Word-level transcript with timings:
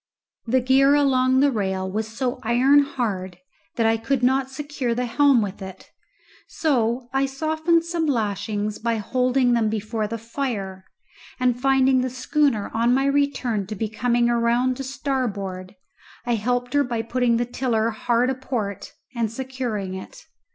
The 0.47 0.61
gear 0.61 0.95
along 0.95 1.41
the 1.41 1.51
rail 1.51 1.87
was 1.87 2.07
so 2.07 2.39
iron 2.41 2.79
hard 2.79 3.37
that 3.75 3.85
I 3.85 3.97
could 3.97 4.23
not 4.23 4.49
secure 4.49 4.95
the 4.95 5.05
helm 5.05 5.43
with 5.43 5.61
it, 5.61 5.91
so 6.47 7.07
I 7.13 7.27
softened 7.27 7.85
some 7.85 8.07
lashings 8.07 8.79
by 8.79 8.95
holding 8.95 9.53
them 9.53 9.69
before 9.69 10.07
the 10.07 10.17
fire, 10.17 10.85
and 11.39 11.61
finding 11.61 12.01
the 12.01 12.09
schooner 12.09 12.71
on 12.73 12.95
my 12.95 13.05
return 13.05 13.67
to 13.67 13.75
be 13.75 13.89
coming 13.89 14.25
round 14.25 14.75
to 14.77 14.83
starboard, 14.83 15.75
I 16.25 16.33
helped 16.33 16.73
her 16.73 16.83
by 16.83 17.03
putting 17.03 17.37
the 17.37 17.45
tiller 17.45 17.91
hard 17.91 18.31
a 18.31 18.33
port 18.33 18.93
and 19.15 19.31
securing 19.31 19.93
it. 19.93 20.25